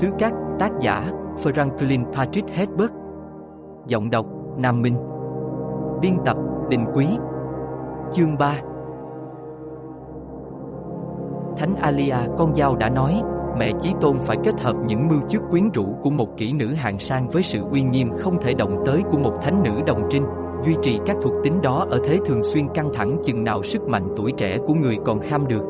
xứ 0.00 0.10
cát, 0.18 0.32
tác 0.58 0.70
giả, 0.80 1.10
Franklin 1.42 2.12
Patrick 2.12 2.50
Hedberg. 2.50 2.90
Giọng 3.86 4.10
đọc, 4.10 4.26
Nam 4.58 4.82
Minh. 4.82 4.94
Biên 6.00 6.12
tập, 6.24 6.36
Đình 6.68 6.84
Quý. 6.94 7.06
Chương 8.12 8.38
3 8.38 8.54
Thánh 11.56 11.74
Alia 11.80 12.16
con 12.38 12.54
dao 12.54 12.76
đã 12.76 12.88
nói, 12.88 13.22
mẹ 13.58 13.72
Chí 13.80 13.92
Tôn 14.00 14.18
phải 14.20 14.36
kết 14.44 14.60
hợp 14.60 14.76
những 14.86 15.08
mưu 15.08 15.20
chức 15.28 15.42
quyến 15.50 15.70
rũ 15.70 15.86
của 16.02 16.10
một 16.10 16.36
kỹ 16.36 16.52
nữ 16.52 16.66
hàng 16.66 16.98
sang 16.98 17.28
với 17.28 17.42
sự 17.42 17.62
uy 17.70 17.82
nghiêm 17.82 18.10
không 18.18 18.40
thể 18.40 18.54
động 18.54 18.82
tới 18.86 19.02
của 19.10 19.18
một 19.18 19.34
thánh 19.42 19.62
nữ 19.62 19.70
đồng 19.86 20.08
trinh, 20.10 20.24
duy 20.64 20.76
trì 20.82 20.98
các 21.06 21.16
thuộc 21.22 21.34
tính 21.44 21.60
đó 21.62 21.86
ở 21.90 21.98
thế 22.04 22.18
thường 22.26 22.42
xuyên 22.42 22.68
căng 22.68 22.90
thẳng 22.94 23.16
chừng 23.24 23.44
nào 23.44 23.62
sức 23.62 23.82
mạnh 23.82 24.04
tuổi 24.16 24.32
trẻ 24.36 24.58
của 24.66 24.74
người 24.74 24.96
còn 25.04 25.20
kham 25.20 25.46
được. 25.46 25.62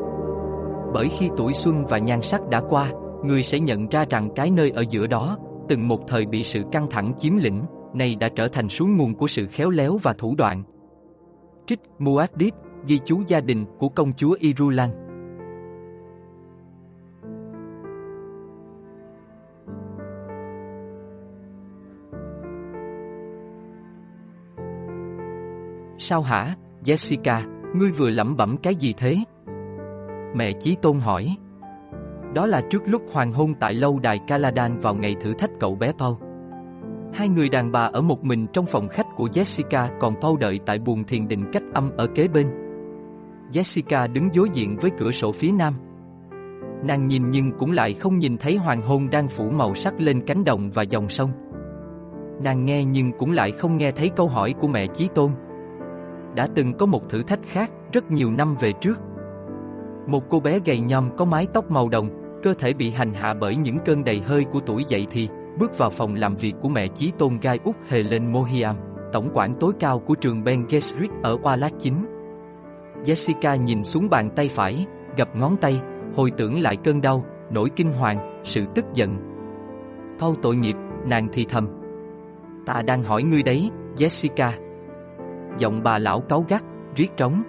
Bởi 0.93 1.09
khi 1.09 1.29
tuổi 1.37 1.53
xuân 1.53 1.85
và 1.85 1.97
nhan 1.97 2.21
sắc 2.21 2.49
đã 2.49 2.61
qua, 2.69 2.91
người 3.23 3.43
sẽ 3.43 3.59
nhận 3.59 3.89
ra 3.89 4.05
rằng 4.09 4.29
cái 4.35 4.51
nơi 4.51 4.71
ở 4.71 4.83
giữa 4.89 5.07
đó, 5.07 5.37
từng 5.69 5.87
một 5.87 6.07
thời 6.07 6.25
bị 6.25 6.43
sự 6.43 6.63
căng 6.71 6.87
thẳng 6.89 7.13
chiếm 7.17 7.37
lĩnh, 7.37 7.63
nay 7.93 8.15
đã 8.15 8.29
trở 8.35 8.47
thành 8.47 8.69
suối 8.69 8.89
nguồn 8.89 9.15
của 9.15 9.27
sự 9.27 9.47
khéo 9.47 9.69
léo 9.69 9.97
và 10.03 10.13
thủ 10.13 10.35
đoạn. 10.37 10.63
Trích 11.67 11.79
Muad'Dib, 11.99 12.51
ghi 12.87 12.99
chú 13.05 13.21
gia 13.27 13.41
đình 13.41 13.65
của 13.77 13.89
công 13.89 14.13
chúa 14.13 14.37
Irulan 14.39 14.89
Sao 26.03 26.21
hả, 26.21 26.55
Jessica, 26.83 27.41
ngươi 27.75 27.91
vừa 27.91 28.09
lẩm 28.09 28.37
bẩm 28.37 28.57
cái 28.63 28.75
gì 28.75 28.93
thế? 28.97 29.17
Mẹ 30.35 30.51
Chí 30.59 30.75
Tôn 30.81 30.99
hỏi. 30.99 31.35
Đó 32.33 32.45
là 32.45 32.61
trước 32.69 32.81
lúc 32.85 33.01
hoàng 33.11 33.33
hôn 33.33 33.53
tại 33.59 33.73
lâu 33.73 33.99
đài 33.99 34.19
Caladan 34.27 34.79
vào 34.79 34.95
ngày 34.95 35.15
thử 35.21 35.33
thách 35.33 35.51
cậu 35.59 35.75
bé 35.75 35.91
Paul. 35.97 36.15
Hai 37.13 37.29
người 37.29 37.49
đàn 37.49 37.71
bà 37.71 37.89
ở 37.93 38.01
một 38.01 38.23
mình 38.23 38.47
trong 38.53 38.65
phòng 38.65 38.87
khách 38.87 39.07
của 39.15 39.27
Jessica 39.27 39.87
còn 39.99 40.15
Paul 40.21 40.39
đợi 40.39 40.59
tại 40.65 40.79
buồng 40.79 41.03
thiền 41.03 41.27
định 41.27 41.45
cách 41.53 41.63
âm 41.73 41.91
ở 41.97 42.07
kế 42.15 42.27
bên. 42.27 42.47
Jessica 43.51 44.13
đứng 44.13 44.29
đối 44.35 44.49
diện 44.49 44.77
với 44.81 44.91
cửa 44.99 45.11
sổ 45.11 45.31
phía 45.31 45.51
nam. 45.51 45.73
Nàng 46.83 47.07
nhìn 47.07 47.29
nhưng 47.29 47.51
cũng 47.51 47.71
lại 47.71 47.93
không 47.93 48.17
nhìn 48.17 48.37
thấy 48.37 48.55
hoàng 48.55 48.81
hôn 48.81 49.09
đang 49.09 49.27
phủ 49.27 49.49
màu 49.49 49.75
sắc 49.75 49.93
lên 49.99 50.21
cánh 50.27 50.43
đồng 50.43 50.69
và 50.71 50.83
dòng 50.83 51.09
sông. 51.09 51.31
Nàng 52.43 52.65
nghe 52.65 52.85
nhưng 52.85 53.11
cũng 53.11 53.31
lại 53.31 53.51
không 53.51 53.77
nghe 53.77 53.91
thấy 53.91 54.09
câu 54.15 54.27
hỏi 54.27 54.53
của 54.59 54.67
mẹ 54.67 54.87
Chí 54.87 55.09
Tôn. 55.15 55.31
Đã 56.35 56.47
từng 56.55 56.73
có 56.73 56.85
một 56.85 57.09
thử 57.09 57.23
thách 57.23 57.39
khác 57.45 57.71
rất 57.91 58.11
nhiều 58.11 58.31
năm 58.31 58.55
về 58.59 58.73
trước. 58.81 58.99
Một 60.07 60.23
cô 60.29 60.39
bé 60.39 60.59
gầy 60.65 60.79
nhom 60.79 61.09
có 61.17 61.25
mái 61.25 61.47
tóc 61.53 61.71
màu 61.71 61.89
đồng, 61.89 62.09
cơ 62.43 62.53
thể 62.53 62.73
bị 62.73 62.91
hành 62.91 63.13
hạ 63.13 63.33
bởi 63.33 63.55
những 63.55 63.77
cơn 63.85 64.03
đầy 64.03 64.19
hơi 64.19 64.43
của 64.43 64.59
tuổi 64.59 64.83
dậy 64.87 65.07
thì, 65.11 65.29
bước 65.59 65.77
vào 65.77 65.89
phòng 65.89 66.15
làm 66.15 66.35
việc 66.35 66.53
của 66.61 66.69
mẹ 66.69 66.87
Chí 66.87 67.11
Tôn 67.17 67.37
Gai 67.41 67.59
Úc 67.63 67.75
Helen 67.87 68.31
Mohiam, 68.31 68.75
tổng 69.13 69.29
quản 69.33 69.55
tối 69.59 69.73
cao 69.79 69.99
của 69.99 70.15
trường 70.15 70.43
Ben 70.43 70.65
Gesserit 70.69 71.11
ở 71.23 71.37
Walat 71.37 71.69
9. 71.79 71.93
Jessica 73.05 73.63
nhìn 73.63 73.83
xuống 73.83 74.09
bàn 74.09 74.29
tay 74.35 74.49
phải, 74.49 74.85
gặp 75.17 75.35
ngón 75.35 75.57
tay, 75.57 75.81
hồi 76.15 76.31
tưởng 76.37 76.59
lại 76.59 76.77
cơn 76.83 77.01
đau, 77.01 77.25
nỗi 77.51 77.69
kinh 77.75 77.91
hoàng, 77.91 78.41
sự 78.43 78.65
tức 78.75 78.85
giận. 78.93 79.17
Paul 80.19 80.35
tội 80.41 80.55
nghiệp, 80.55 80.75
nàng 81.05 81.27
thì 81.33 81.45
thầm. 81.49 81.67
Ta 82.65 82.81
đang 82.81 83.03
hỏi 83.03 83.23
ngươi 83.23 83.43
đấy, 83.43 83.69
Jessica. 83.97 84.51
Giọng 85.57 85.83
bà 85.83 85.99
lão 85.99 86.21
cáu 86.21 86.45
gắt, 86.47 86.63
riết 86.95 87.17
trống. 87.17 87.43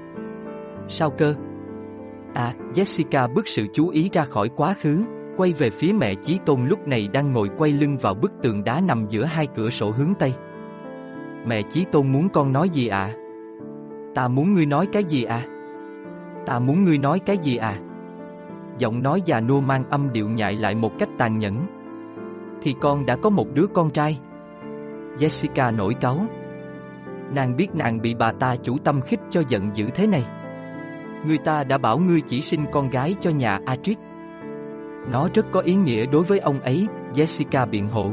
Sao 0.89 1.11
cơ? 1.11 1.35
À, 2.35 2.55
Jessica 2.75 3.35
bước 3.35 3.49
sự 3.49 3.67
chú 3.73 3.89
ý 3.89 4.11
ra 4.13 4.25
khỏi 4.25 4.49
quá 4.57 4.75
khứ, 4.81 5.05
quay 5.37 5.53
về 5.53 5.71
phía 5.71 5.93
mẹ 5.93 6.15
Chí 6.15 6.39
Tôn 6.47 6.67
lúc 6.67 6.89
này 6.89 7.09
đang 7.13 7.33
ngồi 7.33 7.49
quay 7.59 7.73
lưng 7.73 7.97
vào 7.97 8.15
bức 8.15 8.33
tường 8.43 8.65
đá 8.65 8.81
nằm 8.81 9.07
giữa 9.09 9.25
hai 9.25 9.47
cửa 9.55 9.71
sổ 9.71 9.91
hướng 9.91 10.15
Tây. 10.19 10.35
Mẹ 11.47 11.63
Chí 11.71 11.85
Tôn 11.93 12.13
muốn 12.13 12.29
con 12.29 12.53
nói 12.53 12.69
gì 12.69 12.89
ạ? 12.89 12.99
À? 12.99 13.17
Ta 14.15 14.29
muốn 14.29 14.55
ngươi 14.55 14.67
nói 14.67 14.87
cái 14.93 15.05
gì 15.05 15.25
à? 15.25 15.43
Ta 16.47 16.59
muốn 16.59 16.85
ngươi 16.85 16.99
nói 16.99 17.19
cái 17.19 17.37
gì 17.43 17.57
à? 17.57 17.75
Giọng 18.79 19.03
nói 19.03 19.23
già 19.25 19.41
nua 19.41 19.61
mang 19.61 19.85
âm 19.91 20.13
điệu 20.13 20.29
nhại 20.29 20.55
lại 20.55 20.75
một 20.75 20.99
cách 20.99 21.09
tàn 21.19 21.39
nhẫn. 21.39 21.67
Thì 22.63 22.75
con 22.81 23.07
đã 23.07 23.17
có 23.17 23.31
một 23.31 23.47
đứa 23.55 23.67
con 23.75 23.91
trai. 23.91 24.19
Jessica 25.19 25.77
nổi 25.77 25.95
cáu. 25.95 26.19
Nàng 27.35 27.57
biết 27.57 27.75
nàng 27.75 28.01
bị 28.01 28.15
bà 28.15 28.33
ta 28.33 28.57
chủ 28.57 28.79
tâm 28.79 29.01
khích 29.01 29.21
cho 29.31 29.43
giận 29.49 29.71
dữ 29.75 29.87
thế 29.95 30.07
này. 30.07 30.25
Người 31.27 31.39
ta 31.39 31.65
đã 31.65 31.79
bảo 31.79 31.99
ngươi 31.99 32.21
chỉ 32.21 32.43
sinh 32.43 32.65
con 32.73 32.91
gái 32.91 33.15
cho 33.21 33.31
nhà 33.31 33.61
Atric. 33.67 33.99
Nó 35.11 35.29
rất 35.35 35.47
có 35.53 35.61
ý 35.61 35.75
nghĩa 35.75 36.07
đối 36.07 36.23
với 36.23 36.39
ông 36.39 36.61
ấy, 36.61 36.87
Jessica 37.15 37.71
biện 37.71 37.89
hộ. 37.89 38.11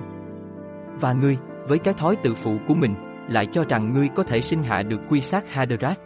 Và 1.01 1.13
ngươi, 1.13 1.37
với 1.67 1.79
cái 1.79 1.93
thói 1.93 2.15
tự 2.15 2.33
phụ 2.33 2.57
của 2.67 2.73
mình, 2.73 2.95
lại 3.29 3.45
cho 3.45 3.63
rằng 3.69 3.93
ngươi 3.93 4.07
có 4.15 4.23
thể 4.23 4.41
sinh 4.41 4.63
hạ 4.63 4.83
được 4.83 5.01
quy 5.09 5.21
sát 5.21 5.53
Haderach. 5.53 5.99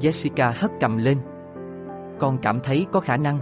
Jessica 0.00 0.52
hất 0.56 0.70
cầm 0.80 0.98
lên. 0.98 1.18
Con 2.18 2.38
cảm 2.38 2.60
thấy 2.60 2.86
có 2.92 3.00
khả 3.00 3.16
năng. 3.16 3.38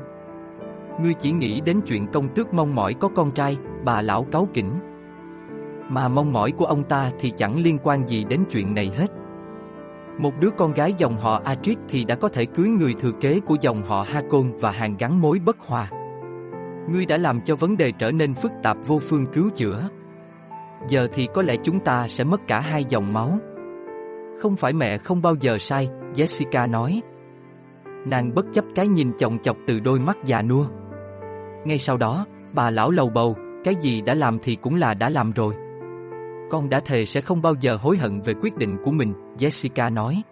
Ngươi 1.03 1.15
chỉ 1.15 1.33
nghĩ 1.33 1.61
đến 1.61 1.81
chuyện 1.87 2.07
công 2.13 2.35
tước 2.35 2.55
mong 2.55 2.75
mỏi 2.75 2.95
có 2.95 3.09
con 3.09 3.31
trai, 3.31 3.59
bà 3.85 4.03
lão 4.03 4.25
cáu 4.25 4.49
kỉnh. 4.55 4.71
Mà 5.89 6.09
mong 6.09 6.33
mỏi 6.33 6.53
của 6.53 6.65
ông 6.65 6.85
ta 6.85 7.11
thì 7.19 7.33
chẳng 7.37 7.59
liên 7.59 7.79
quan 7.83 8.09
gì 8.09 8.25
đến 8.25 8.45
chuyện 8.51 8.75
này 8.75 8.93
hết. 8.97 9.20
Một 10.23 10.41
đứa 10.41 10.51
con 10.51 10.73
gái 10.73 10.95
dòng 10.99 11.17
họ 11.17 11.41
Atric 11.45 11.79
thì 11.89 12.05
đã 12.05 12.15
có 12.15 12.29
thể 12.29 12.45
cưới 12.45 12.69
người 12.69 12.95
thừa 13.01 13.13
kế 13.21 13.41
của 13.41 13.57
dòng 13.61 13.83
họ 13.83 14.03
Hakon 14.03 14.53
và 14.61 14.71
hàng 14.71 14.97
gắn 14.99 15.21
mối 15.21 15.39
bất 15.45 15.59
hòa. 15.59 15.91
Ngươi 16.93 17.07
đã 17.07 17.17
làm 17.17 17.41
cho 17.41 17.57
vấn 17.57 17.77
đề 17.77 17.93
trở 17.99 18.13
nên 18.13 18.35
phức 18.35 18.53
tạp 18.63 18.77
vô 18.87 18.99
phương 18.99 19.27
cứu 19.27 19.51
chữa. 19.55 19.89
Giờ 20.89 21.09
thì 21.13 21.29
có 21.35 21.43
lẽ 21.43 21.55
chúng 21.63 21.81
ta 21.81 22.09
sẽ 22.09 22.25
mất 22.25 22.41
cả 22.47 22.61
hai 22.61 22.85
dòng 22.89 23.13
máu. 23.13 23.39
Không 24.41 24.57
phải 24.57 24.73
mẹ 24.73 24.99
không 24.99 25.23
bao 25.23 25.35
giờ 25.41 25.59
sai, 25.59 25.89
Jessica 26.15 26.71
nói. 26.71 27.03
Nàng 28.07 28.35
bất 28.35 28.47
chấp 28.53 28.65
cái 28.75 28.89
nhìn 28.89 29.13
chồng 29.19 29.39
chọc 29.39 29.57
từ 29.67 29.81
đôi 29.81 29.99
mắt 29.99 30.17
già 30.25 30.43
nua. 30.43 30.67
Ngay 31.65 31.79
sau 31.79 31.97
đó, 31.97 32.27
bà 32.53 32.71
lão 32.71 32.91
lầu 32.91 33.11
bầu, 33.15 33.37
cái 33.65 33.75
gì 33.81 34.01
đã 34.01 34.15
làm 34.15 34.39
thì 34.43 34.57
cũng 34.57 34.75
là 34.75 34.95
đã 34.95 35.11
làm 35.11 35.31
rồi. 35.31 35.55
Con 36.51 36.69
đã 36.69 36.81
thề 36.81 37.07
sẽ 37.07 37.21
không 37.21 37.43
bao 37.43 37.55
giờ 37.61 37.77
hối 37.77 37.97
hận 37.97 38.21
về 38.21 38.35
quyết 38.35 38.57
định 38.57 38.77
của 38.85 38.91
mình, 38.91 39.13
Jessica 39.41 39.95
nói. 39.95 40.23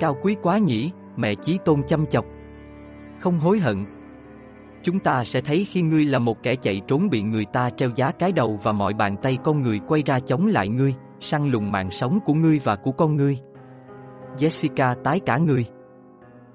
Cao 0.00 0.16
quý 0.22 0.36
quá 0.42 0.58
nhỉ, 0.58 0.92
mẹ 1.16 1.34
chí 1.34 1.58
tôn 1.64 1.82
chăm 1.86 2.06
chọc. 2.06 2.24
Không 3.20 3.38
hối 3.38 3.58
hận. 3.58 3.84
Chúng 4.82 4.98
ta 4.98 5.24
sẽ 5.24 5.40
thấy 5.40 5.64
khi 5.64 5.82
ngươi 5.82 6.04
là 6.04 6.18
một 6.18 6.42
kẻ 6.42 6.56
chạy 6.56 6.80
trốn 6.88 7.10
bị 7.10 7.22
người 7.22 7.44
ta 7.52 7.70
treo 7.70 7.90
giá 7.94 8.10
cái 8.10 8.32
đầu 8.32 8.60
và 8.62 8.72
mọi 8.72 8.94
bàn 8.94 9.16
tay 9.22 9.38
con 9.44 9.62
người 9.62 9.80
quay 9.86 10.02
ra 10.06 10.20
chống 10.20 10.46
lại 10.46 10.68
ngươi, 10.68 10.94
săn 11.20 11.50
lùng 11.50 11.72
mạng 11.72 11.90
sống 11.90 12.18
của 12.24 12.34
ngươi 12.34 12.60
và 12.64 12.76
của 12.76 12.92
con 12.92 13.16
ngươi. 13.16 13.38
Jessica 14.38 14.94
tái 14.94 15.20
cả 15.20 15.38
người. 15.38 15.64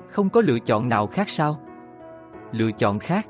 Không 0.09 0.29
có 0.29 0.41
lựa 0.41 0.59
chọn 0.59 0.89
nào 0.89 1.07
khác 1.07 1.29
sao? 1.29 1.59
Lựa 2.51 2.71
chọn 2.71 2.99
khác. 2.99 3.27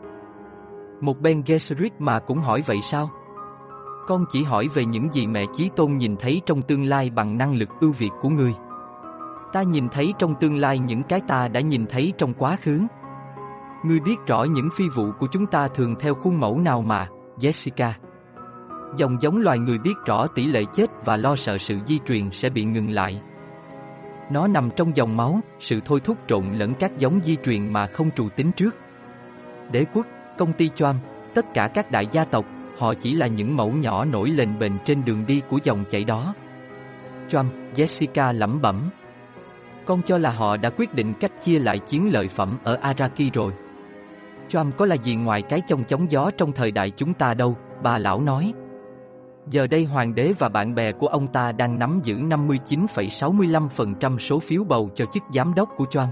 Một 1.01 1.19
Ben 1.19 1.43
Gesserit 1.45 1.93
mà 1.99 2.19
cũng 2.19 2.37
hỏi 2.37 2.63
vậy 2.65 2.77
sao? 2.83 3.09
Con 4.09 4.25
chỉ 4.31 4.43
hỏi 4.43 4.67
về 4.73 4.85
những 4.85 5.13
gì 5.13 5.27
mẹ 5.27 5.45
Chí 5.53 5.69
Tôn 5.75 5.97
nhìn 5.97 6.15
thấy 6.19 6.41
trong 6.45 6.61
tương 6.61 6.83
lai 6.83 7.09
bằng 7.09 7.37
năng 7.37 7.53
lực 7.53 7.69
ưu 7.79 7.91
việt 7.91 8.09
của 8.21 8.29
ngươi. 8.29 8.51
Ta 9.53 9.63
nhìn 9.63 9.89
thấy 9.89 10.13
trong 10.19 10.35
tương 10.39 10.57
lai 10.57 10.79
những 10.79 11.03
cái 11.03 11.21
ta 11.27 11.47
đã 11.47 11.59
nhìn 11.59 11.85
thấy 11.89 12.13
trong 12.17 12.33
quá 12.33 12.57
khứ. 12.61 12.81
Ngươi 13.83 13.99
biết 13.99 14.15
rõ 14.27 14.43
những 14.43 14.69
phi 14.77 14.89
vụ 14.89 15.11
của 15.19 15.27
chúng 15.31 15.45
ta 15.45 15.67
thường 15.67 15.95
theo 15.99 16.15
khuôn 16.15 16.39
mẫu 16.39 16.59
nào 16.59 16.81
mà, 16.81 17.07
Jessica. 17.37 17.91
Dòng 18.97 19.17
giống 19.21 19.37
loài 19.37 19.59
người 19.59 19.77
biết 19.77 19.93
rõ 20.05 20.27
tỷ 20.27 20.45
lệ 20.45 20.63
chết 20.73 20.89
và 21.05 21.17
lo 21.17 21.35
sợ 21.35 21.57
sự 21.57 21.77
di 21.85 21.99
truyền 22.05 22.31
sẽ 22.31 22.49
bị 22.49 22.63
ngừng 22.63 22.89
lại. 22.89 23.21
Nó 24.31 24.47
nằm 24.47 24.69
trong 24.75 24.95
dòng 24.95 25.17
máu, 25.17 25.39
sự 25.59 25.79
thôi 25.85 25.99
thúc 26.03 26.17
trộn 26.27 26.45
lẫn 26.53 26.73
các 26.73 26.97
giống 26.97 27.19
di 27.23 27.35
truyền 27.43 27.73
mà 27.73 27.87
không 27.87 28.09
trù 28.15 28.29
tính 28.29 28.51
trước. 28.51 28.75
Đế 29.71 29.85
quốc, 29.93 30.05
công 30.37 30.53
ty 30.53 30.69
Choam, 30.75 30.95
tất 31.35 31.45
cả 31.53 31.67
các 31.67 31.91
đại 31.91 32.07
gia 32.11 32.25
tộc, 32.25 32.45
họ 32.79 32.93
chỉ 32.93 33.13
là 33.13 33.27
những 33.27 33.57
mẫu 33.57 33.71
nhỏ 33.71 34.05
nổi 34.05 34.29
lên 34.29 34.59
bền 34.59 34.73
trên 34.85 35.05
đường 35.05 35.25
đi 35.27 35.41
của 35.49 35.59
dòng 35.63 35.83
chảy 35.89 36.03
đó. 36.03 36.33
Trump, 37.29 37.53
Jessica 37.75 38.33
lẩm 38.33 38.61
bẩm. 38.61 38.89
Con 39.85 40.01
cho 40.01 40.17
là 40.17 40.31
họ 40.31 40.57
đã 40.57 40.69
quyết 40.69 40.93
định 40.93 41.13
cách 41.19 41.31
chia 41.41 41.59
lại 41.59 41.79
chiến 41.79 42.13
lợi 42.13 42.27
phẩm 42.27 42.57
ở 42.63 42.75
Araki 42.75 43.33
rồi. 43.33 43.53
Trump 44.49 44.77
có 44.77 44.85
là 44.85 44.95
gì 44.95 45.15
ngoài 45.15 45.41
cái 45.41 45.61
trong 45.67 45.83
chống 45.83 46.11
gió 46.11 46.31
trong 46.37 46.51
thời 46.51 46.71
đại 46.71 46.89
chúng 46.89 47.13
ta 47.13 47.33
đâu, 47.33 47.57
bà 47.83 47.97
lão 47.97 48.21
nói. 48.21 48.53
Giờ 49.47 49.67
đây 49.67 49.85
hoàng 49.85 50.15
đế 50.15 50.33
và 50.39 50.49
bạn 50.49 50.75
bè 50.75 50.91
của 50.91 51.07
ông 51.07 51.27
ta 51.27 51.51
đang 51.51 51.79
nắm 51.79 51.99
giữ 52.03 52.15
59,65% 52.15 54.17
số 54.17 54.39
phiếu 54.39 54.63
bầu 54.63 54.89
cho 54.95 55.05
chức 55.05 55.23
giám 55.33 55.53
đốc 55.53 55.69
của 55.77 55.85
Trump. 55.91 56.09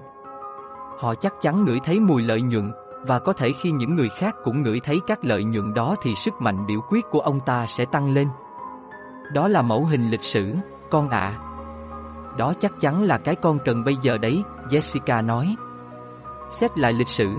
Họ 1.00 1.16
chắc 1.16 1.34
chắn 1.42 1.66
ngửi 1.66 1.80
thấy 1.86 2.00
mùi 2.00 2.22
lợi 2.22 2.42
nhuận, 2.42 2.72
và 3.06 3.20
có 3.20 3.34
thể 3.34 3.52
khi 3.52 3.72
những 3.72 3.96
người 3.96 4.10
khác 4.10 4.36
cũng 4.44 4.62
ngửi 4.62 4.80
thấy 4.80 5.00
các 5.08 5.26
lợi 5.26 5.44
nhuận 5.44 5.74
đó 5.74 5.96
thì 6.02 6.16
sức 6.16 6.34
mạnh 6.40 6.66
biểu 6.68 6.80
quyết 6.90 7.06
của 7.12 7.20
ông 7.20 7.40
ta 7.40 7.66
sẽ 7.68 7.86
tăng 7.86 8.14
lên. 8.14 8.28
Đó 9.34 9.48
là 9.48 9.62
mẫu 9.62 9.86
hình 9.86 10.10
lịch 10.10 10.24
sử, 10.24 10.56
con 10.90 11.10
ạ. 11.10 11.40
Đó 12.38 12.54
chắc 12.60 12.72
chắn 12.80 13.04
là 13.04 13.18
cái 13.18 13.36
con 13.36 13.60
cần 13.66 13.84
bây 13.84 13.96
giờ 14.02 14.18
đấy, 14.18 14.44
Jessica 14.70 15.26
nói. 15.26 15.56
Xét 16.52 16.78
lại 16.78 16.94
lịch 16.94 17.10
sử. 17.10 17.30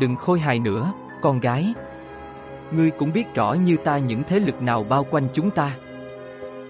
Đừng 0.00 0.16
khôi 0.16 0.40
hài 0.40 0.58
nữa, 0.58 0.92
con 1.22 1.40
gái. 1.40 1.74
Ngươi 2.70 2.90
cũng 2.90 3.12
biết 3.12 3.34
rõ 3.34 3.52
như 3.52 3.76
ta 3.76 3.98
những 3.98 4.22
thế 4.28 4.40
lực 4.40 4.62
nào 4.62 4.84
bao 4.84 5.06
quanh 5.10 5.28
chúng 5.34 5.50
ta. 5.50 5.70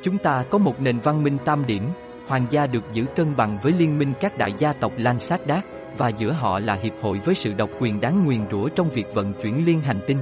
Chúng 0.03 0.19
ta 0.19 0.45
có 0.51 0.59
một 0.59 0.81
nền 0.81 1.01
văn 1.01 1.23
minh 1.23 1.39
tam 1.45 1.67
điểm, 1.67 1.83
hoàng 2.29 2.47
gia 2.51 2.67
được 2.67 2.85
giữ 2.93 3.05
cân 3.17 3.37
bằng 3.37 3.59
với 3.63 3.73
liên 3.73 3.99
minh 3.99 4.13
các 4.21 4.39
đại 4.39 4.55
gia 4.59 4.73
tộc 4.73 4.93
Lan 4.97 5.21
Sát 5.21 5.47
Đát, 5.47 5.65
và 5.99 6.09
giữa 6.09 6.33
họ 6.33 6.59
là 6.59 6.75
hiệp 6.75 6.93
hội 7.03 7.21
với 7.25 7.35
sự 7.35 7.53
độc 7.53 7.71
quyền 7.81 8.01
đáng 8.01 8.25
nguyền 8.25 8.41
rủa 8.51 8.69
trong 8.69 8.89
việc 8.91 9.15
vận 9.15 9.33
chuyển 9.43 9.67
liên 9.67 9.81
hành 9.81 10.01
tinh. 10.07 10.19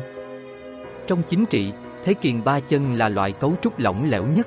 Trong 1.07 1.23
chính 1.23 1.47
trị, 1.47 1.73
Thế 2.07 2.15
kiền 2.15 2.45
ba 2.45 2.61
chân 2.61 2.95
là 2.95 3.09
loại 3.09 3.33
cấu 3.33 3.53
trúc 3.63 3.79
lỏng 3.79 4.11
lẻo 4.11 4.27
nhất. 4.27 4.47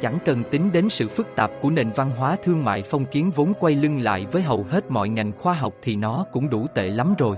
Chẳng 0.00 0.18
cần 0.24 0.42
tính 0.50 0.72
đến 0.72 0.88
sự 0.88 1.08
phức 1.08 1.36
tạp 1.36 1.50
của 1.62 1.70
nền 1.70 1.90
văn 1.90 2.10
hóa 2.16 2.36
thương 2.44 2.64
mại 2.64 2.82
phong 2.82 3.06
kiến 3.06 3.30
vốn 3.30 3.52
quay 3.60 3.74
lưng 3.74 4.00
lại 4.00 4.26
với 4.32 4.42
hầu 4.42 4.66
hết 4.70 4.90
mọi 4.90 5.08
ngành 5.08 5.32
khoa 5.38 5.54
học 5.54 5.74
thì 5.82 5.96
nó 5.96 6.24
cũng 6.32 6.50
đủ 6.50 6.66
tệ 6.74 6.88
lắm 6.88 7.14
rồi. 7.18 7.36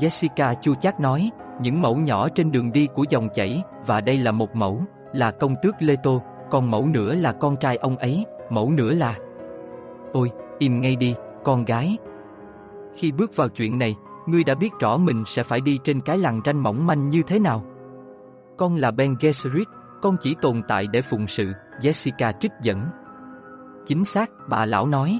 Jessica 0.00 0.54
chua 0.62 0.74
chát 0.74 1.00
nói, 1.00 1.30
những 1.60 1.82
mẫu 1.82 1.96
nhỏ 1.96 2.28
trên 2.28 2.52
đường 2.52 2.72
đi 2.72 2.88
của 2.94 3.04
dòng 3.08 3.28
chảy, 3.34 3.62
và 3.86 4.00
đây 4.00 4.18
là 4.18 4.32
một 4.32 4.56
mẫu, 4.56 4.82
là 5.12 5.30
công 5.30 5.54
tước 5.62 5.74
Leto, 5.78 6.20
còn 6.50 6.70
mẫu 6.70 6.86
nữa 6.86 7.14
là 7.14 7.32
con 7.32 7.56
trai 7.56 7.76
ông 7.76 7.96
ấy, 7.96 8.24
mẫu 8.50 8.70
nữa 8.70 8.92
là... 8.92 9.14
Ôi, 10.12 10.30
im 10.58 10.80
ngay 10.80 10.96
đi, 10.96 11.14
con 11.48 11.64
gái. 11.64 11.96
Khi 12.94 13.12
bước 13.12 13.36
vào 13.36 13.48
chuyện 13.48 13.78
này, 13.78 13.96
ngươi 14.26 14.44
đã 14.44 14.54
biết 14.54 14.70
rõ 14.80 14.96
mình 14.96 15.24
sẽ 15.26 15.42
phải 15.42 15.60
đi 15.60 15.78
trên 15.84 16.00
cái 16.00 16.18
lằn 16.18 16.40
ranh 16.44 16.62
mỏng 16.62 16.86
manh 16.86 17.08
như 17.08 17.22
thế 17.22 17.38
nào. 17.38 17.64
Con 18.56 18.76
là 18.76 18.90
Ben 18.90 19.14
Gesserit, 19.20 19.68
con 20.02 20.16
chỉ 20.20 20.34
tồn 20.40 20.62
tại 20.68 20.86
để 20.92 21.02
phụng 21.02 21.26
sự, 21.26 21.52
Jessica 21.80 22.32
trích 22.40 22.52
dẫn. 22.62 22.80
Chính 23.86 24.04
xác, 24.04 24.30
bà 24.48 24.64
lão 24.64 24.86
nói. 24.86 25.18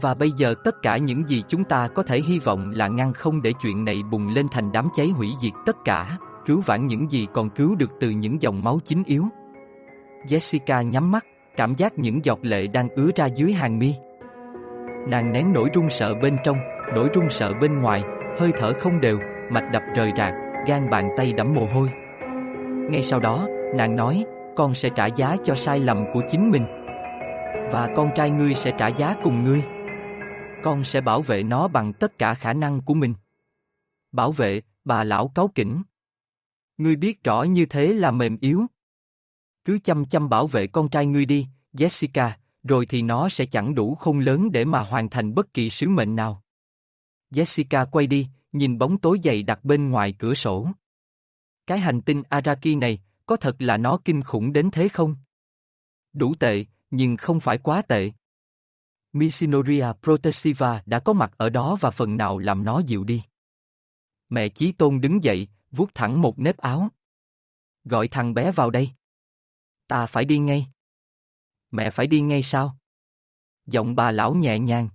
Và 0.00 0.14
bây 0.14 0.30
giờ 0.30 0.54
tất 0.64 0.82
cả 0.82 0.96
những 0.96 1.28
gì 1.28 1.42
chúng 1.48 1.64
ta 1.64 1.88
có 1.88 2.02
thể 2.02 2.20
hy 2.20 2.38
vọng 2.38 2.70
là 2.70 2.88
ngăn 2.88 3.12
không 3.12 3.42
để 3.42 3.52
chuyện 3.62 3.84
này 3.84 4.02
bùng 4.10 4.28
lên 4.28 4.46
thành 4.50 4.72
đám 4.72 4.88
cháy 4.94 5.10
hủy 5.10 5.28
diệt 5.40 5.52
tất 5.66 5.76
cả, 5.84 6.18
cứu 6.46 6.60
vãn 6.66 6.86
những 6.86 7.10
gì 7.10 7.26
còn 7.32 7.50
cứu 7.50 7.74
được 7.74 7.90
từ 8.00 8.10
những 8.10 8.42
dòng 8.42 8.64
máu 8.64 8.80
chính 8.84 9.02
yếu. 9.04 9.24
Jessica 10.28 10.82
nhắm 10.82 11.10
mắt, 11.10 11.24
cảm 11.56 11.74
giác 11.74 11.98
những 11.98 12.24
giọt 12.24 12.38
lệ 12.42 12.66
đang 12.66 12.88
ứa 12.88 13.10
ra 13.16 13.26
dưới 13.26 13.52
hàng 13.52 13.78
mi. 13.78 13.94
Nàng 15.08 15.32
nén 15.32 15.52
nỗi 15.52 15.68
run 15.74 15.90
sợ 15.90 16.14
bên 16.14 16.36
trong, 16.44 16.58
nỗi 16.94 17.08
run 17.14 17.30
sợ 17.30 17.52
bên 17.60 17.80
ngoài, 17.80 18.02
hơi 18.38 18.52
thở 18.58 18.72
không 18.72 19.00
đều, 19.00 19.18
mạch 19.50 19.70
đập 19.72 19.82
rời 19.96 20.12
rạc, 20.16 20.34
gan 20.66 20.90
bàn 20.90 21.08
tay 21.16 21.32
đẫm 21.32 21.54
mồ 21.54 21.66
hôi. 21.66 21.88
Ngay 22.90 23.02
sau 23.02 23.20
đó, 23.20 23.48
nàng 23.74 23.96
nói, 23.96 24.24
con 24.56 24.74
sẽ 24.74 24.88
trả 24.96 25.06
giá 25.06 25.36
cho 25.44 25.54
sai 25.54 25.80
lầm 25.80 26.04
của 26.12 26.22
chính 26.28 26.50
mình. 26.50 26.64
Và 27.72 27.88
con 27.96 28.10
trai 28.14 28.30
ngươi 28.30 28.54
sẽ 28.54 28.72
trả 28.78 28.88
giá 28.88 29.16
cùng 29.22 29.44
ngươi. 29.44 29.62
Con 30.62 30.84
sẽ 30.84 31.00
bảo 31.00 31.22
vệ 31.22 31.42
nó 31.42 31.68
bằng 31.68 31.92
tất 31.92 32.18
cả 32.18 32.34
khả 32.34 32.52
năng 32.52 32.80
của 32.80 32.94
mình. 32.94 33.14
Bảo 34.12 34.32
vệ, 34.32 34.60
bà 34.84 35.04
lão 35.04 35.28
cáu 35.34 35.48
kỉnh. 35.48 35.82
Ngươi 36.78 36.96
biết 36.96 37.24
rõ 37.24 37.42
như 37.42 37.66
thế 37.66 37.92
là 37.92 38.10
mềm 38.10 38.38
yếu. 38.40 38.66
Cứ 39.64 39.78
chăm 39.84 40.04
chăm 40.04 40.28
bảo 40.28 40.46
vệ 40.46 40.66
con 40.66 40.88
trai 40.88 41.06
ngươi 41.06 41.26
đi, 41.26 41.46
Jessica, 41.72 42.30
rồi 42.62 42.86
thì 42.86 43.02
nó 43.02 43.28
sẽ 43.28 43.46
chẳng 43.46 43.74
đủ 43.74 43.94
khôn 43.94 44.20
lớn 44.20 44.52
để 44.52 44.64
mà 44.64 44.80
hoàn 44.80 45.10
thành 45.10 45.34
bất 45.34 45.54
kỳ 45.54 45.70
sứ 45.70 45.88
mệnh 45.88 46.16
nào. 46.16 46.42
Jessica 47.30 47.86
quay 47.86 48.06
đi, 48.06 48.28
nhìn 48.52 48.78
bóng 48.78 48.98
tối 48.98 49.18
dày 49.24 49.42
đặt 49.42 49.64
bên 49.64 49.90
ngoài 49.90 50.14
cửa 50.18 50.34
sổ. 50.34 50.68
Cái 51.66 51.78
hành 51.78 52.02
tinh 52.02 52.22
Araki 52.28 52.76
này, 52.80 52.98
có 53.26 53.36
thật 53.36 53.56
là 53.58 53.76
nó 53.76 53.98
kinh 54.04 54.22
khủng 54.22 54.52
đến 54.52 54.70
thế 54.70 54.88
không? 54.88 55.16
Đủ 56.12 56.34
tệ, 56.34 56.64
nhưng 56.90 57.16
không 57.16 57.40
phải 57.40 57.58
quá 57.58 57.82
tệ. 57.82 58.10
Missinoria 59.12 59.86
Protesiva 60.02 60.82
đã 60.86 60.98
có 60.98 61.12
mặt 61.12 61.32
ở 61.36 61.48
đó 61.48 61.76
và 61.80 61.90
phần 61.90 62.16
nào 62.16 62.38
làm 62.38 62.64
nó 62.64 62.82
dịu 62.86 63.04
đi. 63.04 63.22
Mẹ 64.28 64.48
Chí 64.48 64.72
Tôn 64.72 65.00
đứng 65.00 65.24
dậy, 65.24 65.48
vuốt 65.70 65.94
thẳng 65.94 66.22
một 66.22 66.38
nếp 66.38 66.56
áo. 66.56 66.88
Gọi 67.84 68.08
thằng 68.08 68.34
bé 68.34 68.52
vào 68.52 68.70
đây. 68.70 68.90
Ta 69.86 70.06
phải 70.06 70.24
đi 70.24 70.38
ngay. 70.38 70.66
Mẹ 71.70 71.90
phải 71.90 72.06
đi 72.06 72.20
ngay 72.20 72.42
sao? 72.42 72.76
Giọng 73.66 73.96
bà 73.96 74.10
lão 74.10 74.34
nhẹ 74.34 74.58
nhàng. 74.58 74.88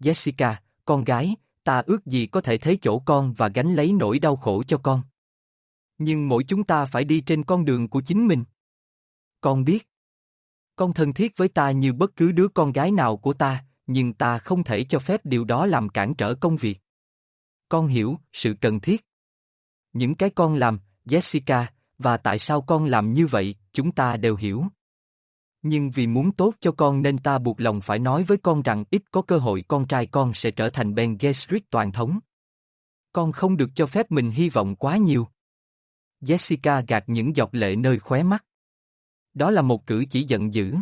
Jessica, 0.00 0.54
con 0.84 1.04
gái, 1.04 1.36
ta 1.64 1.82
ước 1.86 2.06
gì 2.06 2.26
có 2.26 2.40
thể 2.40 2.58
thấy 2.58 2.78
chỗ 2.82 2.98
con 2.98 3.32
và 3.32 3.48
gánh 3.48 3.74
lấy 3.74 3.92
nỗi 3.92 4.18
đau 4.18 4.36
khổ 4.36 4.62
cho 4.62 4.78
con. 4.78 5.02
Nhưng 5.98 6.28
mỗi 6.28 6.44
chúng 6.48 6.64
ta 6.64 6.86
phải 6.86 7.04
đi 7.04 7.20
trên 7.20 7.44
con 7.44 7.64
đường 7.64 7.88
của 7.88 8.00
chính 8.00 8.26
mình. 8.26 8.44
Con 9.40 9.64
biết. 9.64 9.88
Con 10.76 10.92
thân 10.92 11.12
thiết 11.12 11.36
với 11.36 11.48
ta 11.48 11.70
như 11.70 11.92
bất 11.92 12.16
cứ 12.16 12.32
đứa 12.32 12.48
con 12.48 12.72
gái 12.72 12.90
nào 12.90 13.16
của 13.16 13.32
ta, 13.32 13.64
nhưng 13.86 14.12
ta 14.12 14.38
không 14.38 14.64
thể 14.64 14.84
cho 14.84 14.98
phép 14.98 15.26
điều 15.26 15.44
đó 15.44 15.66
làm 15.66 15.88
cản 15.88 16.14
trở 16.14 16.34
công 16.34 16.56
việc. 16.56 16.78
Con 17.68 17.86
hiểu 17.86 18.18
sự 18.32 18.54
cần 18.60 18.80
thiết. 18.80 19.06
Những 19.92 20.14
cái 20.14 20.30
con 20.30 20.54
làm, 20.54 20.80
Jessica, 21.04 21.64
và 21.98 22.16
tại 22.16 22.38
sao 22.38 22.62
con 22.62 22.84
làm 22.84 23.12
như 23.12 23.26
vậy, 23.26 23.54
chúng 23.72 23.92
ta 23.92 24.16
đều 24.16 24.36
hiểu. 24.36 24.64
Nhưng 25.66 25.90
vì 25.90 26.06
muốn 26.06 26.32
tốt 26.32 26.54
cho 26.60 26.72
con 26.72 27.02
nên 27.02 27.18
ta 27.18 27.38
buộc 27.38 27.60
lòng 27.60 27.80
phải 27.80 27.98
nói 27.98 28.22
với 28.22 28.38
con 28.38 28.62
rằng 28.62 28.84
ít 28.90 29.02
có 29.10 29.22
cơ 29.22 29.38
hội 29.38 29.64
con 29.68 29.86
trai 29.86 30.06
con 30.06 30.34
sẽ 30.34 30.50
trở 30.50 30.70
thành 30.70 30.94
Ben 30.94 31.16
Gesserit 31.20 31.70
toàn 31.70 31.92
thống. 31.92 32.18
Con 33.12 33.32
không 33.32 33.56
được 33.56 33.70
cho 33.74 33.86
phép 33.86 34.10
mình 34.10 34.30
hy 34.30 34.50
vọng 34.50 34.76
quá 34.76 34.96
nhiều. 34.96 35.28
Jessica 36.20 36.84
gạt 36.88 37.04
những 37.06 37.36
giọt 37.36 37.54
lệ 37.54 37.76
nơi 37.76 37.98
khóe 37.98 38.22
mắt. 38.22 38.44
Đó 39.34 39.50
là 39.50 39.62
một 39.62 39.86
cử 39.86 40.04
chỉ 40.10 40.22
giận 40.22 40.54
dữ. 40.54 40.74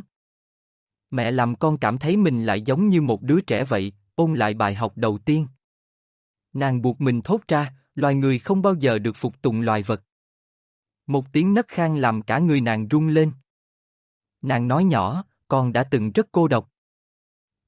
Mẹ 1.10 1.30
làm 1.30 1.54
con 1.54 1.78
cảm 1.78 1.98
thấy 1.98 2.16
mình 2.16 2.44
lại 2.44 2.62
giống 2.62 2.88
như 2.88 3.02
một 3.02 3.22
đứa 3.22 3.40
trẻ 3.40 3.64
vậy, 3.64 3.92
ôn 4.14 4.34
lại 4.34 4.54
bài 4.54 4.74
học 4.74 4.92
đầu 4.96 5.18
tiên. 5.18 5.46
Nàng 6.52 6.82
buộc 6.82 7.00
mình 7.00 7.22
thốt 7.22 7.40
ra, 7.48 7.72
loài 7.94 8.14
người 8.14 8.38
không 8.38 8.62
bao 8.62 8.74
giờ 8.74 8.98
được 8.98 9.16
phục 9.16 9.42
tùng 9.42 9.60
loài 9.60 9.82
vật. 9.82 10.02
Một 11.06 11.32
tiếng 11.32 11.54
nấc 11.54 11.68
khang 11.68 11.96
làm 11.96 12.22
cả 12.22 12.38
người 12.38 12.60
nàng 12.60 12.88
rung 12.90 13.08
lên. 13.08 13.32
Nàng 14.42 14.68
nói 14.68 14.84
nhỏ, 14.84 15.24
con 15.48 15.72
đã 15.72 15.84
từng 15.84 16.12
rất 16.12 16.26
cô 16.32 16.48
độc. 16.48 16.72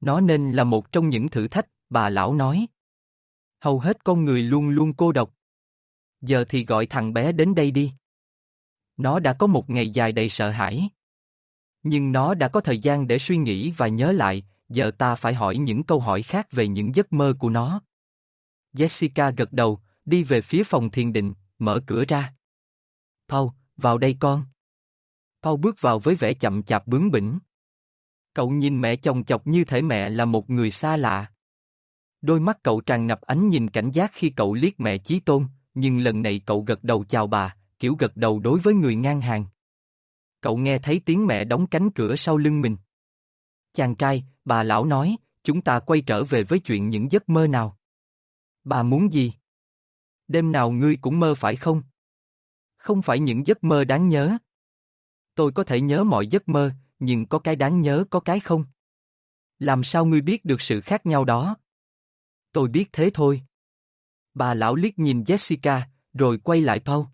Nó 0.01 0.21
nên 0.21 0.53
là 0.53 0.65
một 0.65 0.93
trong 0.93 1.09
những 1.09 1.29
thử 1.29 1.49
thách, 1.49 1.67
bà 1.91 2.09
lão 2.09 2.35
nói. 2.35 2.67
Hầu 3.61 3.81
hết 3.81 4.05
con 4.05 4.25
người 4.25 4.43
luôn 4.43 4.69
luôn 4.69 4.95
cô 4.95 5.13
độc. 5.13 5.35
Giờ 6.21 6.45
thì 6.49 6.65
gọi 6.65 6.87
thằng 6.87 7.13
bé 7.13 7.33
đến 7.33 7.55
đây 7.55 7.71
đi. 7.71 7.93
Nó 8.97 9.19
đã 9.19 9.33
có 9.33 9.47
một 9.47 9.71
ngày 9.71 9.91
dài 9.91 10.13
đầy 10.13 10.29
sợ 10.29 10.51
hãi. 10.51 10.89
Nhưng 11.83 12.13
nó 12.13 12.35
đã 12.35 12.49
có 12.49 12.61
thời 12.61 12.79
gian 12.79 13.07
để 13.07 13.19
suy 13.19 13.37
nghĩ 13.37 13.71
và 13.71 13.89
nhớ 13.89 14.13
lại, 14.13 14.45
giờ 14.69 14.91
ta 14.91 15.15
phải 15.15 15.35
hỏi 15.35 15.57
những 15.57 15.83
câu 15.83 16.01
hỏi 16.01 16.23
khác 16.23 16.53
về 16.53 16.69
những 16.69 16.95
giấc 16.95 17.13
mơ 17.13 17.35
của 17.39 17.51
nó. 17.51 17.81
Jessica 18.73 19.33
gật 19.37 19.53
đầu, 19.53 19.81
đi 20.05 20.25
về 20.25 20.41
phía 20.41 20.65
phòng 20.65 20.91
thiền 20.91 21.13
định, 21.13 21.35
mở 21.59 21.81
cửa 21.87 22.05
ra. 22.09 22.35
Paul, 23.29 23.49
vào 23.77 23.99
đây 23.99 24.17
con. 24.21 24.45
Paul 25.45 25.61
bước 25.61 25.81
vào 25.81 25.99
với 25.99 26.15
vẻ 26.15 26.35
chậm 26.35 26.63
chạp 26.63 26.87
bướng 26.87 27.11
bỉnh. 27.11 27.39
Cậu 28.35 28.51
nhìn 28.51 28.81
mẹ 28.81 28.97
chồng 28.97 29.25
chọc 29.25 29.47
như 29.47 29.65
thể 29.65 29.83
mẹ 29.83 30.09
là 30.09 30.25
một 30.25 30.51
người 30.51 30.71
xa 30.71 30.97
lạ. 30.97 31.31
Đôi 32.23 32.41
mắt 32.41 32.59
cậu 32.63 32.81
tràn 32.81 33.07
ngập 33.07 33.21
ánh 33.21 33.49
nhìn 33.49 33.71
cảnh 33.71 33.91
giác 33.91 34.11
khi 34.15 34.31
cậu 34.31 34.55
liếc 34.55 34.81
mẹ 34.81 34.99
Chí 34.99 35.21
Tôn, 35.21 35.47
nhưng 35.75 35.99
lần 35.99 36.23
này 36.23 36.41
cậu 36.47 36.61
gật 36.61 36.85
đầu 36.85 37.05
chào 37.05 37.27
bà, 37.27 37.57
kiểu 37.79 37.97
gật 37.99 38.17
đầu 38.17 38.41
đối 38.41 38.61
với 38.61 38.75
người 38.75 38.95
ngang 38.95 39.21
hàng. 39.21 39.45
Cậu 40.41 40.57
nghe 40.57 40.79
thấy 40.79 41.01
tiếng 41.05 41.27
mẹ 41.27 41.45
đóng 41.45 41.67
cánh 41.67 41.91
cửa 41.91 42.17
sau 42.17 42.37
lưng 42.37 42.61
mình. 42.61 42.77
Chàng 43.73 43.95
trai, 43.95 44.25
bà 44.45 44.63
lão 44.63 44.85
nói, 44.85 45.17
chúng 45.43 45.63
ta 45.63 45.81
quay 45.81 46.01
trở 46.01 46.25
về 46.25 46.43
với 46.43 46.59
chuyện 46.59 46.89
những 46.89 47.13
giấc 47.13 47.29
mơ 47.29 47.47
nào. 47.47 47.79
Bà 48.65 48.83
muốn 48.83 49.13
gì? 49.13 49.33
Đêm 50.29 50.53
nào 50.53 50.71
ngươi 50.71 50.97
cũng 50.97 51.21
mơ 51.21 51.35
phải 51.35 51.57
không? 51.57 51.83
Không 52.77 53.03
phải 53.03 53.19
những 53.19 53.47
giấc 53.47 53.65
mơ 53.65 53.85
đáng 53.85 54.09
nhớ. 54.09 54.39
Tôi 55.35 55.53
có 55.53 55.65
thể 55.65 55.81
nhớ 55.81 56.05
mọi 56.05 56.27
giấc 56.27 56.49
mơ, 56.49 56.71
nhưng 56.99 57.27
có 57.27 57.39
cái 57.39 57.57
đáng 57.57 57.81
nhớ 57.81 58.05
có 58.11 58.21
cái 58.21 58.41
không. 58.41 58.65
Làm 59.59 59.85
sao 59.85 60.05
ngươi 60.05 60.21
biết 60.21 60.45
được 60.45 60.63
sự 60.63 60.81
khác 60.81 61.07
nhau 61.07 61.25
đó? 61.25 61.57
Tôi 62.53 62.69
biết 62.69 62.89
thế 62.93 63.11
thôi. 63.15 63.43
Bà 64.35 64.55
lão 64.55 64.75
liếc 64.75 64.99
nhìn 64.99 65.23
Jessica, 65.23 65.81
rồi 66.13 66.39
quay 66.39 66.61
lại 66.61 66.81
Paul. 66.81 67.05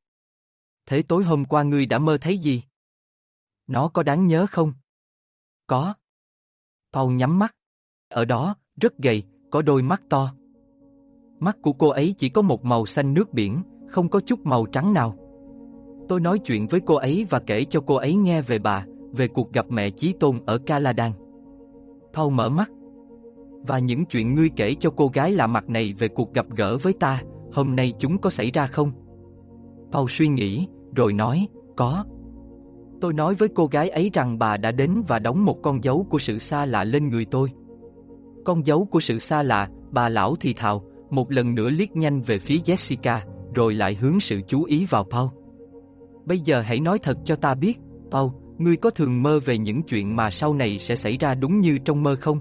Thế 0.87 1.03
tối 1.03 1.25
hôm 1.25 1.45
qua 1.45 1.63
ngươi 1.63 1.87
đã 1.87 1.99
mơ 1.99 2.19
thấy 2.21 2.39
gì? 2.39 2.63
Nó 3.67 3.89
có 3.89 4.03
đáng 4.03 4.27
nhớ 4.27 4.47
không? 4.51 4.73
Có. 5.67 5.95
Paul 6.93 7.15
nhắm 7.15 7.39
mắt. 7.39 7.57
Ở 8.09 8.25
đó, 8.25 8.55
rất 8.81 8.99
gầy, 8.99 9.25
có 9.51 9.63
đôi 9.63 9.83
mắt 9.83 10.03
to. 10.11 10.35
Mắt 11.39 11.57
của 11.63 11.73
cô 11.73 11.89
ấy 11.89 12.15
chỉ 12.19 12.29
có 12.29 12.43
một 12.43 12.65
màu 12.65 12.87
xanh 12.87 13.15
nước 13.15 13.33
biển, 13.33 13.63
không 13.89 14.09
có 14.09 14.21
chút 14.21 14.41
màu 14.47 14.67
trắng 14.67 14.93
nào. 14.93 15.17
Tôi 16.11 16.21
nói 16.21 16.39
chuyện 16.39 16.67
với 16.67 16.81
cô 16.81 16.95
ấy 16.95 17.27
và 17.31 17.39
kể 17.39 17.65
cho 17.65 17.81
cô 17.81 17.95
ấy 17.95 18.15
nghe 18.15 18.43
về 18.43 18.59
bà, 18.59 18.85
về 19.13 19.29
cuộc 19.29 19.53
gặp 19.53 19.67
mẹ 19.69 19.91
Chí 19.91 20.13
Tôn 20.21 20.39
ở 20.47 20.59
Caladan. 20.59 21.13
Thâu 22.13 22.31
mở 22.31 22.49
mắt. 22.49 22.71
Và 23.67 23.79
những 23.79 24.05
chuyện 24.05 24.35
ngươi 24.35 24.49
kể 24.57 24.75
cho 24.81 24.91
cô 24.91 25.09
gái 25.09 25.33
lạ 25.33 25.47
mặt 25.47 25.69
này 25.69 25.95
về 25.99 26.09
cuộc 26.09 26.35
gặp 26.35 26.47
gỡ 26.57 26.79
với 26.79 26.93
ta, 26.93 27.23
hôm 27.53 27.77
nay 27.77 27.93
chúng 27.99 28.19
có 28.19 28.31
xảy 28.31 28.51
ra 28.51 28.67
không? 28.67 28.93
Paul 29.93 30.07
suy 30.09 30.29
nghĩ, 30.29 30.67
rồi 30.97 31.13
nói, 31.13 31.49
có. 31.77 32.05
Tôi 33.01 33.13
nói 33.13 33.35
với 33.35 33.49
cô 33.55 33.67
gái 33.67 33.89
ấy 33.91 34.11
rằng 34.13 34.39
bà 34.39 34.57
đã 34.57 34.71
đến 34.71 34.91
và 35.09 35.19
đóng 35.19 35.45
một 35.45 35.57
con 35.63 35.85
dấu 35.85 36.07
của 36.11 36.19
sự 36.19 36.39
xa 36.39 36.67
lạ 36.67 36.85
lên 36.85 37.09
người 37.09 37.25
tôi. 37.25 37.51
Con 38.45 38.67
dấu 38.67 38.85
của 38.85 39.01
sự 39.01 39.19
xa 39.19 39.43
lạ, 39.43 39.69
bà 39.91 40.09
lão 40.09 40.35
thì 40.41 40.55
thào, 40.55 40.85
một 41.11 41.33
lần 41.33 41.55
nữa 41.55 41.71
liếc 41.71 41.97
nhanh 41.97 42.23
về 42.23 42.39
phía 42.39 42.57
Jessica, 42.57 43.19
rồi 43.55 43.75
lại 43.75 43.95
hướng 43.95 44.21
sự 44.21 44.41
chú 44.47 44.65
ý 44.65 44.87
vào 44.91 45.05
Paul. 45.05 45.40
Bây 46.31 46.39
giờ 46.39 46.61
hãy 46.61 46.81
nói 46.81 46.99
thật 46.99 47.19
cho 47.25 47.37
ta 47.37 47.55
biết, 47.55 47.79
Paul, 48.11 48.31
ngươi 48.59 48.77
có 48.77 48.91
thường 48.91 49.23
mơ 49.23 49.41
về 49.45 49.59
những 49.59 49.83
chuyện 49.83 50.17
mà 50.17 50.31
sau 50.31 50.55
này 50.55 50.79
sẽ 50.79 50.97
xảy 50.97 51.17
ra 51.17 51.35
đúng 51.35 51.61
như 51.61 51.79
trong 51.85 52.03
mơ 52.03 52.17
không? 52.21 52.39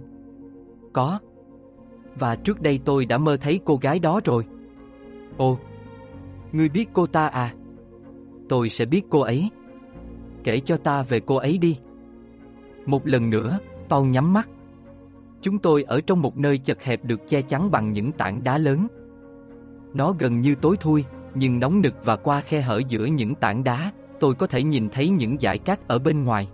Có. 0.94 1.20
Và 2.16 2.36
trước 2.36 2.62
đây 2.62 2.80
tôi 2.86 3.06
đã 3.06 3.18
mơ 3.18 3.38
thấy 3.42 3.60
cô 3.66 3.78
gái 3.82 4.00
đó 4.00 4.20
rồi. 4.26 4.46
Ồ, 5.38 5.58
ngươi 6.52 6.70
biết 6.70 6.90
cô 6.94 7.06
ta 7.06 7.28
à? 7.28 7.54
Tôi 8.50 8.70
sẽ 8.70 8.86
biết 8.86 9.02
cô 9.10 9.20
ấy. 9.20 9.50
Kể 10.44 10.60
cho 10.60 10.78
ta 10.78 11.04
về 11.04 11.20
cô 11.20 11.36
ấy 11.36 11.58
đi. 11.58 11.78
Một 12.86 13.08
lần 13.08 13.30
nữa, 13.30 13.60
Paul 13.90 14.10
nhắm 14.10 14.34
mắt. 14.34 14.50
Chúng 15.42 15.60
tôi 15.60 15.84
ở 15.84 16.02
trong 16.02 16.22
một 16.22 16.38
nơi 16.38 16.58
chật 16.58 16.84
hẹp 16.84 17.06
được 17.06 17.28
che 17.28 17.42
chắn 17.42 17.72
bằng 17.72 17.92
những 17.92 18.12
tảng 18.12 18.44
đá 18.44 18.58
lớn. 18.58 18.88
Nó 19.94 20.14
gần 20.20 20.42
như 20.42 20.56
tối 20.56 20.78
thui, 20.80 21.04
nhưng 21.36 21.60
nóng 21.60 21.82
nực 21.82 21.94
và 22.04 22.16
qua 22.16 22.42
khe 22.42 22.62
hở 22.62 22.82
giữa 22.88 23.06
những 23.06 23.36
tảng 23.36 23.64
đá, 23.64 23.92
tôi 24.20 24.36
có 24.36 24.48
thể 24.48 24.64
nhìn 24.64 24.90
thấy 24.90 25.10
những 25.10 25.38
dải 25.40 25.58
cát 25.58 25.88
ở 25.88 26.00
bên 26.00 26.24
ngoài. 26.24 26.48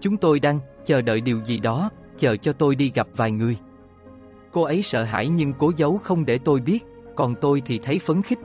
Chúng 0.00 0.16
tôi 0.16 0.40
đang 0.40 0.58
chờ 0.84 1.02
đợi 1.02 1.20
điều 1.20 1.44
gì 1.44 1.60
đó, 1.60 1.90
chờ 2.16 2.36
cho 2.36 2.52
tôi 2.52 2.74
đi 2.74 2.92
gặp 2.94 3.06
vài 3.16 3.32
người. 3.32 3.56
Cô 4.52 4.62
ấy 4.62 4.82
sợ 4.82 5.04
hãi 5.04 5.28
nhưng 5.28 5.52
cố 5.52 5.72
giấu 5.76 5.98
không 6.02 6.24
để 6.24 6.38
tôi 6.38 6.60
biết, 6.60 6.84
còn 7.16 7.34
tôi 7.40 7.62
thì 7.66 7.78
thấy 7.78 7.98
phấn 7.98 8.22
khích. 8.22 8.38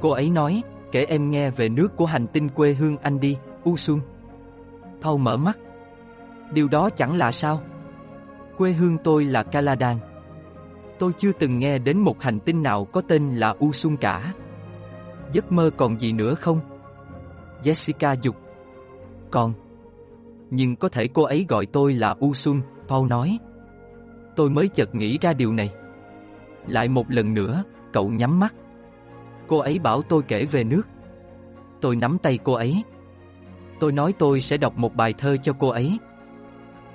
Cô 0.00 0.10
ấy 0.10 0.30
nói, 0.30 0.62
kể 0.92 1.04
em 1.08 1.30
nghe 1.30 1.50
về 1.50 1.68
nước 1.68 1.96
của 1.96 2.06
hành 2.06 2.26
tinh 2.26 2.48
quê 2.48 2.74
hương 2.74 2.96
anh 2.96 3.20
đi, 3.20 3.36
U 3.64 3.76
Xuân. 3.76 4.00
Paul 5.02 5.20
mở 5.20 5.36
mắt. 5.36 5.58
Điều 6.52 6.68
đó 6.68 6.90
chẳng 6.90 7.16
là 7.16 7.32
sao. 7.32 7.62
Quê 8.56 8.72
hương 8.72 8.98
tôi 9.04 9.24
là 9.24 9.42
Caladan. 9.42 9.96
Tôi 10.98 11.12
chưa 11.18 11.32
từng 11.32 11.58
nghe 11.58 11.78
đến 11.78 11.98
một 11.98 12.22
hành 12.22 12.40
tinh 12.40 12.62
nào 12.62 12.84
có 12.84 13.00
tên 13.08 13.34
là 13.34 13.54
U 13.58 13.72
Xuân 13.72 13.96
cả. 13.96 14.32
Giấc 15.34 15.52
mơ 15.52 15.70
còn 15.76 16.00
gì 16.00 16.12
nữa 16.12 16.34
không? 16.34 16.60
Jessica 17.62 18.16
dục. 18.22 18.36
Còn. 19.30 19.52
Nhưng 20.50 20.76
có 20.76 20.88
thể 20.88 21.08
cô 21.08 21.22
ấy 21.22 21.46
gọi 21.48 21.66
tôi 21.66 21.94
là 21.94 22.14
U 22.20 22.34
Xuân, 22.34 22.60
Paul 22.88 23.08
nói. 23.08 23.38
Tôi 24.36 24.50
mới 24.50 24.68
chợt 24.68 24.94
nghĩ 24.94 25.18
ra 25.20 25.32
điều 25.32 25.52
này. 25.52 25.70
Lại 26.66 26.88
một 26.88 27.10
lần 27.10 27.34
nữa, 27.34 27.64
cậu 27.92 28.08
nhắm 28.08 28.40
mắt. 28.40 28.54
Cô 29.48 29.58
ấy 29.58 29.78
bảo 29.78 30.02
tôi 30.02 30.22
kể 30.28 30.44
về 30.44 30.64
nước. 30.64 30.82
Tôi 31.80 31.96
nắm 31.96 32.18
tay 32.22 32.38
cô 32.44 32.52
ấy. 32.52 32.82
Tôi 33.80 33.92
nói 33.92 34.14
tôi 34.18 34.40
sẽ 34.40 34.56
đọc 34.56 34.78
một 34.78 34.94
bài 34.94 35.14
thơ 35.18 35.36
cho 35.42 35.52
cô 35.52 35.68
ấy. 35.68 35.98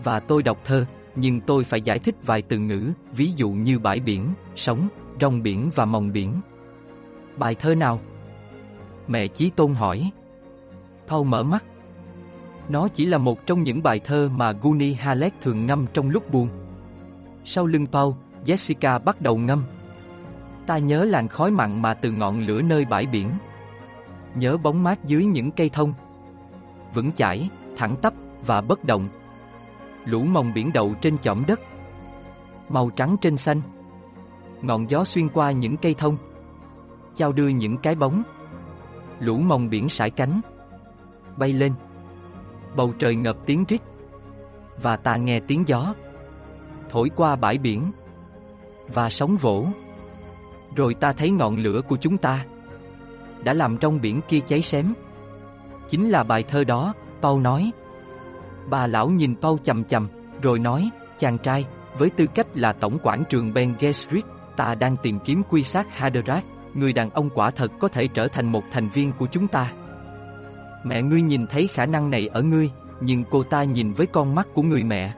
Và 0.04 0.20
tôi 0.20 0.44
đọc 0.44 0.60
thơ, 0.66 0.86
nhưng 1.16 1.42
tôi 1.42 1.64
phải 1.64 1.82
giải 1.82 2.00
thích 2.00 2.16
vài 2.26 2.42
từ 2.42 2.60
ngữ, 2.60 2.92
ví 3.12 3.32
dụ 3.36 3.50
như 3.50 3.80
bãi 3.80 4.00
biển, 4.00 4.34
sóng, 4.56 4.88
rong 5.22 5.44
biển 5.44 5.70
và 5.76 5.86
mòng 5.86 6.12
biển. 6.12 6.42
Bài 7.38 7.56
thơ 7.56 7.76
nào? 7.76 8.00
Mẹ 9.10 9.28
Chí 9.28 9.50
Tôn 9.50 9.74
hỏi. 9.74 10.12
Paul 11.08 11.28
mở 11.28 11.44
mắt. 11.44 11.64
Nó 12.70 12.88
chỉ 12.88 13.06
là 13.06 13.18
một 13.18 13.46
trong 13.46 13.64
những 13.64 13.84
bài 13.84 14.00
thơ 14.00 14.30
mà 14.36 14.52
Guni 14.52 14.94
Halet 14.94 15.34
thường 15.42 15.66
ngâm 15.66 15.86
trong 15.94 16.10
lúc 16.10 16.32
buồn. 16.32 16.50
Sau 17.46 17.66
lưng 17.66 17.88
Paul, 17.92 18.14
Jessica 18.46 19.00
bắt 19.04 19.22
đầu 19.22 19.38
ngâm. 19.38 19.64
Ta 20.68 20.78
nhớ 20.78 21.06
làn 21.06 21.28
khói 21.28 21.52
mặn 21.52 21.82
mà 21.82 21.94
từ 21.94 22.12
ngọn 22.12 22.40
lửa 22.40 22.62
nơi 22.62 22.86
bãi 22.86 23.06
biển. 23.06 23.30
Nhớ 24.36 24.58
bóng 24.58 24.84
mát 24.84 25.06
dưới 25.06 25.26
những 25.26 25.52
cây 25.52 25.70
thông. 25.70 25.94
Vững 26.94 27.12
chãi, 27.12 27.50
thẳng 27.78 27.96
tắp 28.02 28.14
và 28.46 28.62
bất 28.62 28.84
động. 28.84 29.10
Lũ 30.06 30.24
mòng 30.24 30.52
biển 30.54 30.74
đậu 30.74 30.94
trên 31.02 31.18
chõm 31.18 31.44
đất. 31.48 31.60
Màu 32.70 32.90
trắng 32.90 33.16
trên 33.22 33.38
xanh. 33.38 33.62
Ngọn 34.62 34.90
gió 34.90 35.04
xuyên 35.04 35.30
qua 35.30 35.52
những 35.52 35.78
cây 35.78 35.94
thông. 35.94 36.18
Chao 37.16 37.32
đưa 37.32 37.48
những 37.48 37.78
cái 37.78 37.96
bóng. 37.96 38.24
Lũ 39.20 39.38
mông 39.38 39.70
biển 39.70 39.90
sải 39.90 40.10
cánh. 40.10 40.42
Bay 41.38 41.54
lên. 41.54 41.74
Bầu 42.76 42.94
trời 43.00 43.16
ngập 43.16 43.38
tiếng 43.46 43.66
rít. 43.68 43.82
Và 44.82 44.98
ta 44.98 45.16
nghe 45.16 45.40
tiếng 45.40 45.64
gió. 45.68 45.94
Thổi 46.90 47.10
qua 47.16 47.36
bãi 47.36 47.58
biển. 47.58 47.92
Và 48.94 49.10
sóng 49.10 49.38
vỗ. 49.38 49.66
Rồi 50.76 50.94
ta 50.94 51.14
thấy 51.14 51.30
ngọn 51.30 51.58
lửa 51.58 51.82
của 51.88 51.98
chúng 52.02 52.18
ta 52.18 52.46
Đã 53.44 53.54
làm 53.54 53.78
trong 53.78 54.02
biển 54.02 54.22
kia 54.28 54.40
cháy 54.48 54.62
xém 54.62 54.94
Chính 55.88 56.10
là 56.10 56.24
bài 56.24 56.44
thơ 56.44 56.64
đó, 56.64 56.94
Pau 57.22 57.40
nói 57.40 57.72
Bà 58.70 58.88
lão 58.88 59.10
nhìn 59.10 59.36
Pau 59.42 59.58
chầm 59.64 59.84
chầm 59.84 60.08
Rồi 60.42 60.60
nói, 60.60 60.90
chàng 61.18 61.38
trai 61.38 61.66
Với 61.98 62.10
tư 62.10 62.26
cách 62.36 62.48
là 62.54 62.74
tổng 62.74 62.98
quản 63.04 63.24
trường 63.30 63.54
Ben 63.54 63.76
Gesserit 63.80 64.26
Ta 64.58 64.76
đang 64.76 64.98
tìm 64.98 65.20
kiếm 65.20 65.42
quy 65.50 65.64
sát 65.64 65.88
Haderach 65.98 66.44
Người 66.74 66.94
đàn 66.94 67.10
ông 67.10 67.30
quả 67.30 67.52
thật 67.52 67.72
có 67.80 67.88
thể 67.88 68.08
trở 68.08 68.28
thành 68.28 68.52
một 68.52 68.64
thành 68.72 68.90
viên 68.90 69.12
của 69.12 69.28
chúng 69.32 69.48
ta 69.48 69.74
Mẹ 70.84 71.02
ngươi 71.02 71.22
nhìn 71.22 71.48
thấy 71.48 71.68
khả 71.68 71.86
năng 71.86 72.10
này 72.10 72.28
ở 72.28 72.42
ngươi 72.42 72.72
Nhưng 73.02 73.24
cô 73.30 73.44
ta 73.44 73.64
nhìn 73.64 73.94
với 73.94 74.08
con 74.08 74.36
mắt 74.36 74.48
của 74.54 74.62
người 74.62 74.84
mẹ 74.84 75.14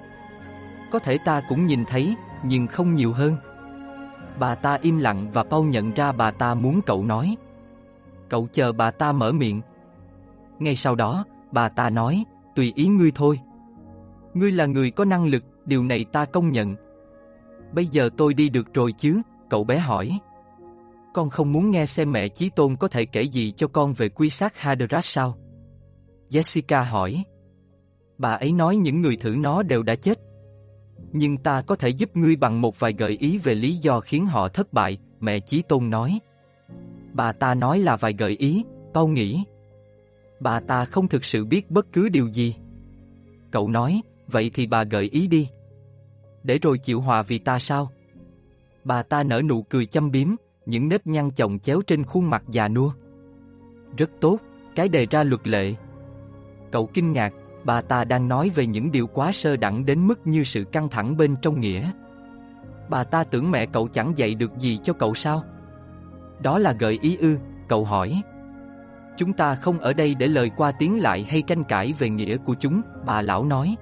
Có 0.92 1.00
thể 1.00 1.18
ta 1.26 1.42
cũng 1.50 1.66
nhìn 1.66 1.86
thấy 1.86 2.16
Nhưng 2.44 2.68
không 2.68 2.96
nhiều 2.96 3.14
hơn 3.14 3.36
Bà 4.40 4.56
ta 4.56 4.78
im 4.82 4.98
lặng 4.98 5.32
và 5.34 5.44
Paul 5.44 5.70
nhận 5.70 5.92
ra 5.92 6.12
bà 6.12 6.32
ta 6.32 6.54
muốn 6.54 6.82
cậu 6.86 7.06
nói. 7.06 7.36
Cậu 8.30 8.48
chờ 8.54 8.72
bà 8.72 8.92
ta 8.92 9.12
mở 9.12 9.32
miệng. 9.32 9.62
Ngay 10.60 10.76
sau 10.76 10.96
đó, 10.96 11.26
bà 11.52 11.70
ta 11.70 11.90
nói, 11.90 12.24
tùy 12.56 12.74
ý 12.76 12.88
ngươi 12.88 13.12
thôi. 13.16 13.40
Ngươi 14.34 14.52
là 14.52 14.66
người 14.66 14.92
có 14.92 15.06
năng 15.06 15.26
lực, 15.26 15.44
điều 15.66 15.84
này 15.84 16.06
ta 16.12 16.26
công 16.26 16.52
nhận. 16.52 16.76
Bây 17.74 17.86
giờ 17.86 18.10
tôi 18.18 18.34
đi 18.34 18.50
được 18.50 18.74
rồi 18.74 18.92
chứ, 18.98 19.22
cậu 19.50 19.64
bé 19.64 19.78
hỏi. 19.78 20.20
Con 21.14 21.30
không 21.30 21.52
muốn 21.52 21.72
nghe 21.72 21.86
xem 21.86 22.12
mẹ 22.12 22.28
Chí 22.28 22.50
Tôn 22.50 22.76
có 22.76 22.88
thể 22.88 23.06
kể 23.06 23.22
gì 23.22 23.54
cho 23.58 23.68
con 23.68 23.94
về 23.94 24.10
quy 24.10 24.30
sát 24.30 24.58
Hadrat 24.58 25.06
sao? 25.06 25.38
Jessica 26.30 26.84
hỏi. 26.84 27.24
Bà 28.18 28.32
ấy 28.32 28.52
nói 28.52 28.76
những 28.76 29.02
người 29.02 29.16
thử 29.16 29.36
nó 29.38 29.64
đều 29.64 29.84
đã 29.84 29.96
chết. 29.96 30.20
Nhưng 31.12 31.38
ta 31.38 31.62
có 31.62 31.76
thể 31.76 31.90
giúp 31.90 32.16
ngươi 32.16 32.36
bằng 32.36 32.62
một 32.62 32.80
vài 32.80 32.94
gợi 32.94 33.18
ý 33.20 33.38
về 33.38 33.56
lý 33.56 33.76
do 33.76 34.00
khiến 34.00 34.26
họ 34.26 34.48
thất 34.48 34.74
bại, 34.74 34.98
mẹ 35.20 35.40
Chí 35.40 35.62
Tôn 35.62 35.90
nói. 35.90 36.20
Bà 37.14 37.32
ta 37.32 37.54
nói 37.54 37.80
là 37.80 37.96
vài 37.96 38.14
gợi 38.14 38.36
ý, 38.40 38.64
tao 38.94 39.08
nghĩ. 39.08 39.44
Bà 40.40 40.60
ta 40.60 40.86
không 40.86 41.08
thực 41.08 41.26
sự 41.26 41.46
biết 41.46 41.72
bất 41.72 41.86
cứ 41.94 42.10
điều 42.10 42.28
gì. 42.28 42.56
Cậu 43.52 43.68
nói, 43.68 44.02
vậy 44.28 44.52
thì 44.54 44.68
bà 44.68 44.84
gợi 44.84 45.10
ý 45.12 45.28
đi. 45.28 45.50
Để 46.44 46.60
rồi 46.62 46.78
chịu 46.78 47.02
hòa 47.02 47.22
vì 47.22 47.40
ta 47.40 47.60
sao? 47.60 47.92
Bà 48.84 49.04
ta 49.04 49.24
nở 49.24 49.42
nụ 49.42 49.64
cười 49.64 49.86
châm 49.86 50.12
biếm, 50.12 50.28
những 50.72 50.90
nếp 50.90 51.08
nhăn 51.08 51.32
chồng 51.32 51.60
chéo 51.60 51.82
trên 51.88 52.04
khuôn 52.04 52.30
mặt 52.30 52.44
già 52.48 52.68
nua. 52.68 52.92
Rất 53.98 54.12
tốt, 54.22 54.38
cái 54.76 54.88
đề 54.88 55.06
ra 55.06 55.24
luật 55.24 55.48
lệ. 55.48 55.76
Cậu 56.72 56.90
kinh 56.94 57.12
ngạc, 57.12 57.34
Bà 57.64 57.82
ta 57.82 58.04
đang 58.04 58.28
nói 58.28 58.52
về 58.56 58.66
những 58.66 58.92
điều 58.92 59.08
quá 59.08 59.32
sơ 59.32 59.56
đẳng 59.56 59.86
đến 59.86 60.08
mức 60.08 60.28
như 60.28 60.44
sự 60.44 60.64
căng 60.64 60.90
thẳng 60.90 61.18
bên 61.18 61.36
trong 61.42 61.60
nghĩa. 61.60 61.92
Bà 62.90 63.04
ta 63.04 63.24
tưởng 63.24 63.52
mẹ 63.52 63.66
cậu 63.66 63.88
chẳng 63.88 64.14
dạy 64.18 64.36
được 64.36 64.58
gì 64.58 64.80
cho 64.84 64.94
cậu 64.94 65.14
sao? 65.14 65.44
Đó 66.40 66.60
là 66.60 66.74
gợi 66.80 67.00
ý 67.02 67.18
ư, 67.18 67.38
cậu 67.68 67.86
hỏi. 67.86 68.22
Chúng 69.18 69.34
ta 69.34 69.56
không 69.56 69.80
ở 69.80 69.94
đây 69.94 70.16
để 70.16 70.28
lời 70.28 70.52
qua 70.58 70.72
tiếng 70.72 71.02
lại 71.02 71.24
hay 71.24 71.42
tranh 71.42 71.64
cãi 71.64 71.94
về 72.00 72.10
nghĩa 72.10 72.38
của 72.38 72.56
chúng, 72.60 72.82
bà 73.06 73.22
lão 73.22 73.46
nói. 73.46 73.76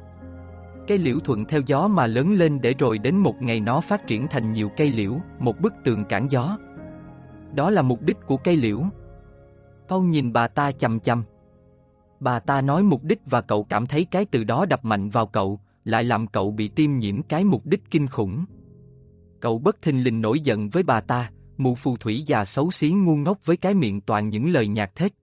Cây 0.88 0.98
liễu 0.98 1.20
thuận 1.20 1.46
theo 1.46 1.62
gió 1.66 1.88
mà 1.88 2.08
lớn 2.08 2.34
lên 2.34 2.62
để 2.62 2.74
rồi 2.80 2.98
đến 2.98 3.18
một 3.18 3.42
ngày 3.42 3.60
nó 3.60 3.82
phát 3.82 4.08
triển 4.08 4.28
thành 4.28 4.52
nhiều 4.52 4.70
cây 4.78 4.92
liễu, 4.92 5.14
một 5.40 5.60
bức 5.60 5.74
tường 5.84 6.06
cản 6.06 6.32
gió. 6.32 6.58
Đó 7.56 7.70
là 7.70 7.82
mục 7.82 8.02
đích 8.02 8.18
của 8.26 8.38
cây 8.38 8.58
liễu. 8.58 8.84
Paul 9.88 10.06
nhìn 10.06 10.34
bà 10.34 10.48
ta 10.48 10.72
chầm 10.72 11.00
chầm. 11.00 11.24
Bà 12.20 12.40
ta 12.40 12.62
nói 12.62 12.84
mục 12.84 13.04
đích 13.04 13.20
và 13.26 13.42
cậu 13.42 13.64
cảm 13.64 13.86
thấy 13.86 14.06
cái 14.06 14.26
từ 14.26 14.44
đó 14.44 14.66
đập 14.66 14.86
mạnh 14.86 15.10
vào 15.10 15.28
cậu, 15.28 15.60
lại 15.84 16.04
làm 16.04 16.28
cậu 16.28 16.52
bị 16.52 16.68
tiêm 16.68 16.98
nhiễm 16.98 17.22
cái 17.24 17.44
mục 17.44 17.66
đích 17.66 17.92
kinh 17.92 18.08
khủng. 18.08 18.46
Cậu 19.40 19.60
bất 19.60 19.82
thình 19.82 20.04
lình 20.04 20.22
nổi 20.22 20.40
giận 20.40 20.70
với 20.70 20.84
bà 20.84 21.02
ta, 21.02 21.32
mụ 21.58 21.76
phù 21.76 21.98
thủy 21.98 22.24
già 22.28 22.46
xấu 22.46 22.72
xí 22.72 22.92
ngu 22.92 23.16
ngốc 23.16 23.46
với 23.46 23.58
cái 23.58 23.74
miệng 23.74 24.02
toàn 24.02 24.30
những 24.30 24.52
lời 24.52 24.68
nhạt 24.68 24.96
thết. 24.96 25.14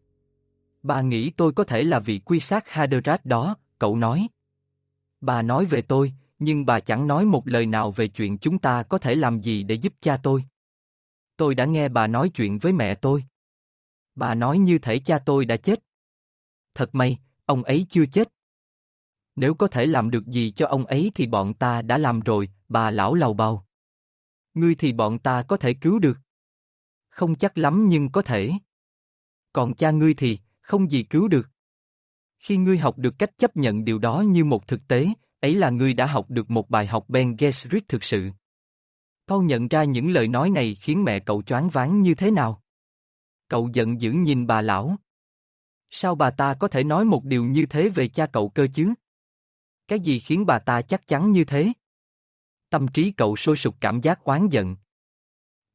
Bà 0.82 1.00
nghĩ 1.00 1.30
tôi 1.30 1.52
có 1.52 1.64
thể 1.64 1.82
là 1.82 2.00
vị 2.00 2.18
quy 2.18 2.40
sát 2.40 2.68
Haderach 2.68 3.26
đó, 3.26 3.56
cậu 3.78 3.96
nói. 3.96 4.28
Bà 5.20 5.42
nói 5.42 5.64
về 5.64 5.82
tôi, 5.82 6.12
nhưng 6.38 6.66
bà 6.66 6.80
chẳng 6.80 7.06
nói 7.06 7.24
một 7.24 7.48
lời 7.48 7.66
nào 7.66 7.90
về 7.90 8.08
chuyện 8.08 8.38
chúng 8.38 8.58
ta 8.58 8.82
có 8.82 8.98
thể 8.98 9.14
làm 9.14 9.40
gì 9.40 9.62
để 9.62 9.74
giúp 9.74 9.92
cha 10.00 10.16
tôi. 10.16 10.44
Tôi 11.36 11.54
đã 11.54 11.64
nghe 11.64 11.88
bà 11.88 12.06
nói 12.06 12.30
chuyện 12.34 12.58
với 12.58 12.72
mẹ 12.72 12.94
tôi. 12.94 13.24
Bà 14.14 14.34
nói 14.34 14.58
như 14.58 14.78
thể 14.78 14.98
cha 14.98 15.18
tôi 15.18 15.44
đã 15.44 15.56
chết. 15.56 15.82
Thật 16.74 16.94
may, 16.94 17.18
ông 17.44 17.62
ấy 17.62 17.86
chưa 17.88 18.06
chết. 18.06 18.28
Nếu 19.36 19.54
có 19.54 19.66
thể 19.66 19.86
làm 19.86 20.10
được 20.10 20.26
gì 20.26 20.50
cho 20.50 20.66
ông 20.66 20.86
ấy 20.86 21.12
thì 21.14 21.26
bọn 21.26 21.54
ta 21.54 21.82
đã 21.82 21.98
làm 21.98 22.20
rồi, 22.20 22.48
bà 22.68 22.90
lão 22.90 23.14
lầu 23.14 23.34
bầu. 23.34 23.62
Ngươi 24.54 24.74
thì 24.74 24.92
bọn 24.92 25.18
ta 25.18 25.42
có 25.42 25.56
thể 25.56 25.74
cứu 25.74 25.98
được. 25.98 26.18
Không 27.08 27.36
chắc 27.36 27.58
lắm 27.58 27.88
nhưng 27.88 28.12
có 28.12 28.22
thể. 28.22 28.52
Còn 29.52 29.74
cha 29.74 29.90
ngươi 29.90 30.14
thì, 30.14 30.38
không 30.60 30.90
gì 30.90 31.02
cứu 31.02 31.28
được. 31.28 31.48
Khi 32.38 32.56
ngươi 32.56 32.78
học 32.78 32.98
được 32.98 33.14
cách 33.18 33.30
chấp 33.38 33.56
nhận 33.56 33.84
điều 33.84 33.98
đó 33.98 34.20
như 34.20 34.44
một 34.44 34.68
thực 34.68 34.88
tế, 34.88 35.08
ấy 35.40 35.54
là 35.54 35.70
ngươi 35.70 35.94
đã 35.94 36.06
học 36.06 36.30
được 36.30 36.50
một 36.50 36.70
bài 36.70 36.86
học 36.86 37.04
Ben 37.08 37.36
Gesserit 37.38 37.88
thực 37.88 38.04
sự. 38.04 38.30
Paul 39.26 39.44
nhận 39.44 39.68
ra 39.68 39.84
những 39.84 40.10
lời 40.10 40.28
nói 40.28 40.50
này 40.50 40.74
khiến 40.74 41.04
mẹ 41.04 41.18
cậu 41.18 41.42
choáng 41.42 41.68
váng 41.68 42.02
như 42.02 42.14
thế 42.14 42.30
nào. 42.30 42.62
Cậu 43.48 43.70
giận 43.72 44.00
dữ 44.00 44.12
nhìn 44.12 44.46
bà 44.46 44.62
lão. 44.62 44.96
Sao 45.90 46.14
bà 46.14 46.30
ta 46.30 46.54
có 46.54 46.68
thể 46.68 46.84
nói 46.84 47.04
một 47.04 47.24
điều 47.24 47.44
như 47.44 47.66
thế 47.66 47.88
về 47.88 48.08
cha 48.08 48.26
cậu 48.26 48.48
cơ 48.48 48.66
chứ? 48.74 48.94
Cái 49.88 50.00
gì 50.00 50.18
khiến 50.18 50.46
bà 50.46 50.58
ta 50.58 50.82
chắc 50.82 51.06
chắn 51.06 51.32
như 51.32 51.44
thế? 51.44 51.72
Tâm 52.70 52.88
trí 52.88 53.12
cậu 53.12 53.36
sôi 53.36 53.56
sục 53.56 53.76
cảm 53.80 54.00
giác 54.00 54.24
oán 54.24 54.48
giận. 54.48 54.76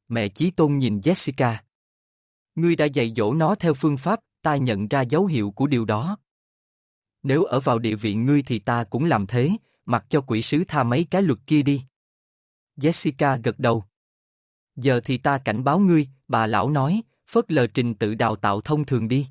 Mẹ 0.08 0.28
Chí 0.28 0.50
Tôn 0.50 0.78
nhìn 0.78 0.98
Jessica. 0.98 1.56
Ngươi 2.54 2.76
đã 2.76 2.84
dạy 2.84 3.12
dỗ 3.16 3.34
nó 3.34 3.54
theo 3.54 3.74
phương 3.74 3.96
pháp, 3.96 4.20
ta 4.42 4.56
nhận 4.56 4.88
ra 4.88 5.00
dấu 5.00 5.26
hiệu 5.26 5.50
của 5.50 5.66
điều 5.66 5.84
đó. 5.84 6.16
Nếu 7.22 7.44
ở 7.44 7.60
vào 7.60 7.78
địa 7.78 7.94
vị 7.94 8.14
ngươi 8.14 8.42
thì 8.42 8.58
ta 8.58 8.84
cũng 8.84 9.04
làm 9.04 9.26
thế, 9.26 9.50
mặc 9.84 10.06
cho 10.08 10.20
quỷ 10.20 10.42
sứ 10.42 10.64
tha 10.68 10.82
mấy 10.82 11.06
cái 11.10 11.22
luật 11.22 11.38
kia 11.46 11.62
đi. 11.62 11.82
Jessica 12.82 13.40
gật 13.44 13.58
đầu. 13.58 13.84
Giờ 14.76 15.00
thì 15.04 15.18
ta 15.18 15.38
cảnh 15.38 15.64
báo 15.64 15.78
ngươi, 15.78 16.08
bà 16.28 16.46
lão 16.46 16.70
nói, 16.70 17.02
phớt 17.30 17.52
lờ 17.52 17.66
trình 17.66 17.94
tự 17.94 18.14
đào 18.14 18.36
tạo 18.36 18.60
thông 18.60 18.84
thường 18.84 19.08
đi. 19.08 19.26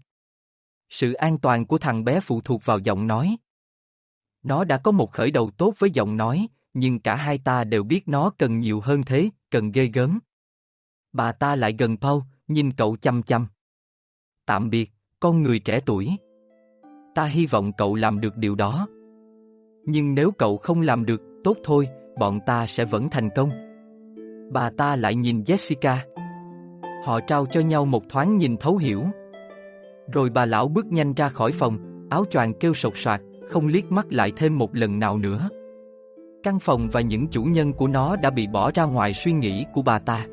Sự 0.90 1.14
an 1.14 1.40
toàn 1.40 1.66
của 1.66 1.78
thằng 1.78 2.04
bé 2.04 2.20
phụ 2.20 2.42
thuộc 2.42 2.66
vào 2.66 2.80
giọng 2.80 3.08
nói. 3.08 3.38
Nó 4.44 4.64
đã 4.64 4.78
có 4.78 4.92
một 4.92 5.12
khởi 5.12 5.32
đầu 5.32 5.52
tốt 5.52 5.74
với 5.78 5.90
giọng 5.92 6.18
nói, 6.18 6.48
nhưng 6.74 7.00
cả 7.00 7.16
hai 7.16 7.38
ta 7.38 7.64
đều 7.64 7.84
biết 7.84 8.08
nó 8.08 8.32
cần 8.38 8.60
nhiều 8.60 8.80
hơn 8.80 9.04
thế, 9.04 9.30
cần 9.50 9.72
ghê 9.72 9.86
gớm. 9.94 10.20
Bà 11.14 11.32
ta 11.32 11.56
lại 11.56 11.76
gần 11.80 11.98
Paul, 11.98 12.22
nhìn 12.48 12.72
cậu 12.74 12.98
chăm 13.02 13.24
chăm. 13.24 13.48
Tạm 14.46 14.70
biệt, 14.70 14.92
con 15.20 15.44
người 15.44 15.60
trẻ 15.60 15.80
tuổi. 15.86 16.16
Ta 17.16 17.26
hy 17.26 17.46
vọng 17.46 17.72
cậu 17.78 17.96
làm 17.96 18.22
được 18.22 18.38
điều 18.38 18.56
đó. 18.56 18.88
Nhưng 19.86 20.16
nếu 20.16 20.32
cậu 20.32 20.58
không 20.58 20.82
làm 20.82 21.06
được, 21.06 21.22
tốt 21.44 21.58
thôi, 21.64 21.90
bọn 22.22 22.40
ta 22.40 22.68
sẽ 22.68 22.86
vẫn 22.86 23.10
thành 23.10 23.30
công. 23.36 23.50
Bà 24.52 24.70
ta 24.70 24.96
lại 24.96 25.16
nhìn 25.16 25.42
Jessica. 25.42 25.96
Họ 27.06 27.20
trao 27.28 27.46
cho 27.46 27.62
nhau 27.62 27.86
một 27.86 28.04
thoáng 28.10 28.38
nhìn 28.38 28.58
thấu 28.58 28.78
hiểu. 28.78 29.04
Rồi 30.14 30.30
bà 30.30 30.46
lão 30.46 30.68
bước 30.68 30.86
nhanh 30.86 31.14
ra 31.14 31.30
khỏi 31.30 31.52
phòng, 31.52 31.78
áo 32.10 32.26
choàng 32.32 32.54
kêu 32.54 32.74
sột 32.74 32.94
soạt, 32.96 33.22
không 33.50 33.68
liếc 33.68 33.92
mắt 33.92 34.06
lại 34.10 34.32
thêm 34.36 34.58
một 34.58 34.76
lần 34.76 35.00
nào 35.00 35.18
nữa. 35.18 35.50
Căn 36.44 36.60
phòng 36.60 36.90
và 36.92 37.02
những 37.02 37.28
chủ 37.28 37.44
nhân 37.44 37.74
của 37.74 37.88
nó 37.88 38.16
đã 38.16 38.30
bị 38.30 38.48
bỏ 38.48 38.72
ra 38.74 38.84
ngoài 38.84 39.14
suy 39.14 39.32
nghĩ 39.32 39.66
của 39.74 39.82
bà 39.82 40.00
ta. 40.00 40.26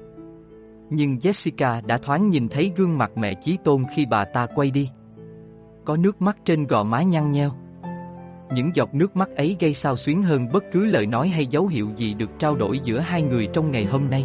Nhưng 0.90 1.16
Jessica 1.16 1.86
đã 1.86 1.98
thoáng 1.98 2.30
nhìn 2.30 2.48
thấy 2.48 2.72
gương 2.76 2.98
mặt 2.98 3.10
mẹ 3.16 3.34
Chí 3.34 3.56
Tôn 3.64 3.82
khi 3.96 4.06
bà 4.10 4.24
ta 4.24 4.46
quay 4.54 4.70
đi. 4.70 4.88
Có 5.84 5.96
nước 5.96 6.22
mắt 6.22 6.36
trên 6.44 6.66
gò 6.66 6.84
má 6.84 7.02
nhăn 7.02 7.30
nheo. 7.30 7.50
Những 8.52 8.70
giọt 8.74 8.94
nước 8.94 9.16
mắt 9.16 9.28
ấy 9.36 9.56
gây 9.60 9.74
sao 9.74 9.96
xuyến 9.96 10.22
hơn 10.22 10.52
bất 10.52 10.64
cứ 10.72 10.84
lời 10.84 11.06
nói 11.06 11.28
hay 11.28 11.46
dấu 11.46 11.66
hiệu 11.66 11.88
gì 11.96 12.14
được 12.14 12.30
trao 12.38 12.56
đổi 12.56 12.80
giữa 12.84 12.98
hai 12.98 13.22
người 13.22 13.48
trong 13.52 13.70
ngày 13.70 13.84
hôm 13.84 14.10
nay. 14.10 14.24